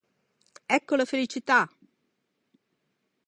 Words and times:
Ecco 0.67 0.95
la 0.95 1.05
felicità! 1.05 1.67